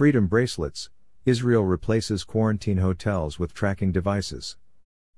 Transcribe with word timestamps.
Freedom 0.00 0.28
bracelets 0.28 0.88
Israel 1.26 1.66
replaces 1.66 2.24
quarantine 2.24 2.78
hotels 2.78 3.38
with 3.38 3.52
tracking 3.52 3.92
devices. 3.92 4.56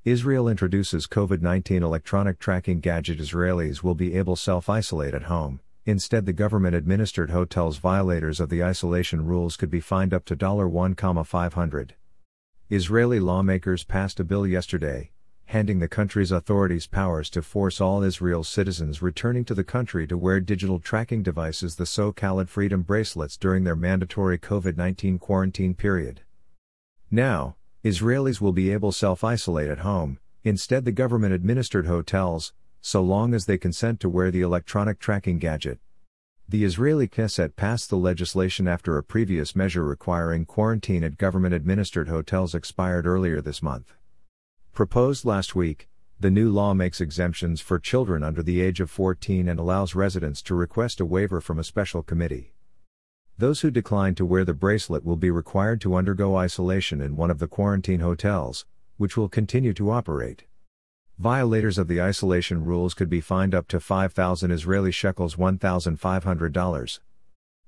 Israel 0.04 0.48
introduces 0.48 1.06
COVID 1.06 1.40
19 1.40 1.84
electronic 1.84 2.40
tracking 2.40 2.80
gadget. 2.80 3.20
Israelis 3.20 3.84
will 3.84 3.94
be 3.94 4.16
able 4.16 4.34
self 4.34 4.68
isolate 4.68 5.14
at 5.14 5.30
home. 5.30 5.60
Instead, 5.86 6.26
the 6.26 6.32
government 6.32 6.74
administered 6.74 7.30
hotels 7.30 7.76
violators 7.76 8.40
of 8.40 8.48
the 8.48 8.64
isolation 8.64 9.24
rules 9.24 9.56
could 9.56 9.70
be 9.70 9.78
fined 9.78 10.12
up 10.12 10.24
to 10.24 10.34
$1,500. 10.34 11.90
Israeli 12.68 13.20
lawmakers 13.20 13.84
passed 13.84 14.18
a 14.18 14.24
bill 14.24 14.48
yesterday, 14.48 15.12
handing 15.52 15.80
the 15.80 15.88
country's 15.88 16.32
authorities 16.32 16.86
powers 16.86 17.28
to 17.28 17.42
force 17.42 17.78
all 17.78 18.02
Israel's 18.02 18.48
citizens 18.48 19.02
returning 19.02 19.44
to 19.44 19.52
the 19.52 19.62
country 19.62 20.06
to 20.06 20.16
wear 20.16 20.40
digital 20.40 20.78
tracking 20.78 21.22
devices, 21.22 21.76
the 21.76 21.84
so 21.84 22.10
called 22.10 22.48
Freedom 22.48 22.80
bracelets, 22.80 23.36
during 23.36 23.62
their 23.62 23.76
mandatory 23.76 24.38
COVID 24.38 24.78
19 24.78 25.18
quarantine 25.18 25.74
period. 25.74 26.22
Now, 27.10 27.56
Israelis 27.84 28.40
will 28.40 28.52
be 28.52 28.72
able 28.72 28.92
self 28.92 29.22
isolate 29.22 29.68
at 29.68 29.80
home, 29.80 30.18
instead, 30.42 30.86
the 30.86 30.90
government 30.90 31.34
administered 31.34 31.86
hotels, 31.86 32.54
so 32.80 33.02
long 33.02 33.34
as 33.34 33.44
they 33.44 33.58
consent 33.58 34.00
to 34.00 34.08
wear 34.08 34.30
the 34.30 34.40
electronic 34.40 34.98
tracking 34.98 35.38
gadget. 35.38 35.78
The 36.48 36.64
Israeli 36.64 37.08
Knesset 37.08 37.56
passed 37.56 37.90
the 37.90 37.96
legislation 37.96 38.66
after 38.66 38.96
a 38.96 39.04
previous 39.04 39.54
measure 39.54 39.84
requiring 39.84 40.46
quarantine 40.46 41.04
at 41.04 41.18
government 41.18 41.54
administered 41.54 42.08
hotels 42.08 42.54
expired 42.54 43.04
earlier 43.06 43.42
this 43.42 43.62
month. 43.62 43.92
Proposed 44.74 45.26
last 45.26 45.54
week, 45.54 45.86
the 46.18 46.30
new 46.30 46.48
law 46.48 46.72
makes 46.72 46.98
exemptions 46.98 47.60
for 47.60 47.78
children 47.78 48.22
under 48.22 48.42
the 48.42 48.62
age 48.62 48.80
of 48.80 48.90
14 48.90 49.46
and 49.46 49.60
allows 49.60 49.94
residents 49.94 50.40
to 50.40 50.54
request 50.54 50.98
a 50.98 51.04
waiver 51.04 51.42
from 51.42 51.58
a 51.58 51.64
special 51.64 52.02
committee. 52.02 52.54
Those 53.36 53.60
who 53.60 53.70
decline 53.70 54.14
to 54.14 54.24
wear 54.24 54.46
the 54.46 54.54
bracelet 54.54 55.04
will 55.04 55.16
be 55.16 55.30
required 55.30 55.82
to 55.82 55.94
undergo 55.94 56.36
isolation 56.36 57.02
in 57.02 57.16
one 57.16 57.30
of 57.30 57.38
the 57.38 57.48
quarantine 57.48 58.00
hotels, 58.00 58.64
which 58.96 59.14
will 59.14 59.28
continue 59.28 59.74
to 59.74 59.90
operate. 59.90 60.44
Violators 61.18 61.76
of 61.76 61.86
the 61.86 62.00
isolation 62.00 62.64
rules 62.64 62.94
could 62.94 63.10
be 63.10 63.20
fined 63.20 63.54
up 63.54 63.68
to 63.68 63.78
5,000 63.78 64.50
Israeli 64.50 64.90
shekels 64.90 65.36
$1,500. 65.36 67.00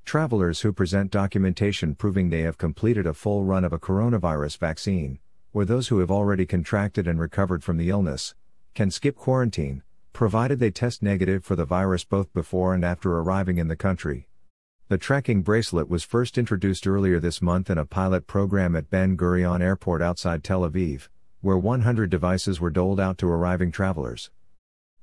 Travelers 0.06 0.60
who 0.62 0.72
present 0.72 1.10
documentation 1.10 1.94
proving 1.94 2.30
they 2.30 2.40
have 2.40 2.56
completed 2.56 3.06
a 3.06 3.12
full 3.12 3.44
run 3.44 3.62
of 3.62 3.74
a 3.74 3.78
coronavirus 3.78 4.56
vaccine, 4.56 5.18
or 5.54 5.64
those 5.64 5.88
who 5.88 6.00
have 6.00 6.10
already 6.10 6.44
contracted 6.44 7.06
and 7.06 7.18
recovered 7.18 7.64
from 7.64 7.78
the 7.78 7.88
illness, 7.88 8.34
can 8.74 8.90
skip 8.90 9.14
quarantine, 9.14 9.84
provided 10.12 10.58
they 10.58 10.70
test 10.70 11.00
negative 11.00 11.44
for 11.44 11.54
the 11.54 11.64
virus 11.64 12.04
both 12.04 12.30
before 12.34 12.74
and 12.74 12.84
after 12.84 13.16
arriving 13.16 13.58
in 13.58 13.68
the 13.68 13.76
country. 13.76 14.28
The 14.88 14.98
tracking 14.98 15.42
bracelet 15.42 15.88
was 15.88 16.04
first 16.04 16.36
introduced 16.36 16.86
earlier 16.86 17.20
this 17.20 17.40
month 17.40 17.70
in 17.70 17.78
a 17.78 17.86
pilot 17.86 18.26
program 18.26 18.76
at 18.76 18.90
Ben 18.90 19.16
Gurion 19.16 19.62
Airport 19.62 20.02
outside 20.02 20.44
Tel 20.44 20.68
Aviv, 20.68 21.08
where 21.40 21.56
100 21.56 22.10
devices 22.10 22.60
were 22.60 22.70
doled 22.70 23.00
out 23.00 23.16
to 23.18 23.28
arriving 23.28 23.72
travelers. 23.72 24.30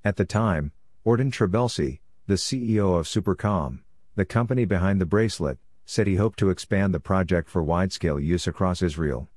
At 0.04 0.18
the 0.18 0.26
time, 0.26 0.74
Ordan 1.04 1.32
Trabelsi, 1.32 2.00
the 2.28 2.36
CEO 2.36 3.00
of 3.00 3.08
Supercom, 3.08 3.80
the 4.16 4.26
company 4.26 4.66
behind 4.66 5.00
the 5.00 5.06
bracelet, 5.06 5.58
said 5.86 6.08
he 6.08 6.16
hoped 6.16 6.38
to 6.40 6.50
expand 6.50 6.94
the 6.94 7.00
project 7.00 7.50
for 7.50 7.64
wide 7.64 7.92
scale 7.92 8.20
use 8.20 8.48
across 8.48 8.82
Israel. 8.82 9.31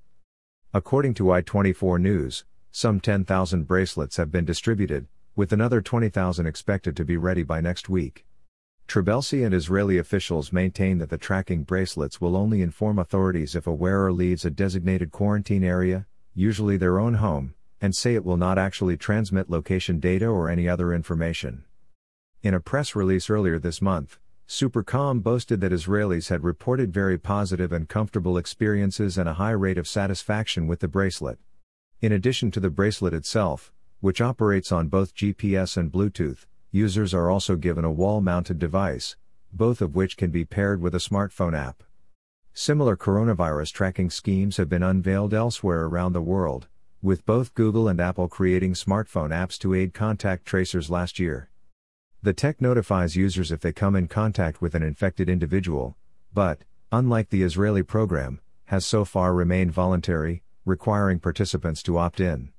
According 0.76 1.14
to 1.14 1.26
i24 1.26 2.00
News, 2.00 2.44
some 2.72 2.98
10,000 2.98 3.62
bracelets 3.62 4.16
have 4.16 4.32
been 4.32 4.44
distributed, 4.44 5.06
with 5.36 5.52
another 5.52 5.80
20,000 5.80 6.46
expected 6.46 6.96
to 6.96 7.04
be 7.04 7.16
ready 7.16 7.44
by 7.44 7.60
next 7.60 7.88
week. 7.88 8.26
Trabelsi 8.88 9.46
and 9.46 9.54
Israeli 9.54 9.98
officials 9.98 10.52
maintain 10.52 10.98
that 10.98 11.10
the 11.10 11.16
tracking 11.16 11.62
bracelets 11.62 12.20
will 12.20 12.36
only 12.36 12.60
inform 12.60 12.98
authorities 12.98 13.54
if 13.54 13.68
a 13.68 13.72
wearer 13.72 14.12
leaves 14.12 14.44
a 14.44 14.50
designated 14.50 15.12
quarantine 15.12 15.62
area, 15.62 16.06
usually 16.34 16.76
their 16.76 16.98
own 16.98 17.14
home, 17.14 17.54
and 17.80 17.94
say 17.94 18.16
it 18.16 18.24
will 18.24 18.36
not 18.36 18.58
actually 18.58 18.96
transmit 18.96 19.48
location 19.48 20.00
data 20.00 20.26
or 20.26 20.50
any 20.50 20.68
other 20.68 20.92
information. 20.92 21.62
In 22.42 22.52
a 22.52 22.58
press 22.58 22.96
release 22.96 23.30
earlier 23.30 23.60
this 23.60 23.80
month, 23.80 24.18
Supercom 24.46 25.22
boasted 25.22 25.60
that 25.62 25.72
Israelis 25.72 26.28
had 26.28 26.44
reported 26.44 26.92
very 26.92 27.16
positive 27.16 27.72
and 27.72 27.88
comfortable 27.88 28.36
experiences 28.36 29.16
and 29.16 29.28
a 29.28 29.34
high 29.34 29.52
rate 29.52 29.78
of 29.78 29.88
satisfaction 29.88 30.66
with 30.66 30.80
the 30.80 30.88
bracelet. 30.88 31.38
In 32.02 32.12
addition 32.12 32.50
to 32.50 32.60
the 32.60 32.68
bracelet 32.68 33.14
itself, 33.14 33.72
which 34.00 34.20
operates 34.20 34.70
on 34.70 34.88
both 34.88 35.14
GPS 35.14 35.78
and 35.78 35.90
Bluetooth, 35.90 36.44
users 36.70 37.14
are 37.14 37.30
also 37.30 37.56
given 37.56 37.86
a 37.86 37.90
wall 37.90 38.20
mounted 38.20 38.58
device, 38.58 39.16
both 39.50 39.80
of 39.80 39.94
which 39.94 40.18
can 40.18 40.30
be 40.30 40.44
paired 40.44 40.80
with 40.80 40.94
a 40.94 40.98
smartphone 40.98 41.56
app. 41.56 41.82
Similar 42.52 42.98
coronavirus 42.98 43.72
tracking 43.72 44.10
schemes 44.10 44.58
have 44.58 44.68
been 44.68 44.82
unveiled 44.82 45.32
elsewhere 45.32 45.86
around 45.86 46.12
the 46.12 46.20
world, 46.20 46.68
with 47.00 47.24
both 47.24 47.54
Google 47.54 47.88
and 47.88 47.98
Apple 48.00 48.28
creating 48.28 48.74
smartphone 48.74 49.30
apps 49.30 49.58
to 49.60 49.72
aid 49.72 49.94
contact 49.94 50.44
tracers 50.44 50.90
last 50.90 51.18
year. 51.18 51.48
The 52.24 52.32
tech 52.32 52.58
notifies 52.58 53.16
users 53.16 53.52
if 53.52 53.60
they 53.60 53.74
come 53.74 53.94
in 53.94 54.08
contact 54.08 54.62
with 54.62 54.74
an 54.74 54.82
infected 54.82 55.28
individual, 55.28 55.98
but, 56.32 56.60
unlike 56.90 57.28
the 57.28 57.42
Israeli 57.42 57.82
program, 57.82 58.40
has 58.68 58.86
so 58.86 59.04
far 59.04 59.34
remained 59.34 59.72
voluntary, 59.72 60.42
requiring 60.64 61.20
participants 61.20 61.82
to 61.82 61.98
opt 61.98 62.20
in. 62.20 62.53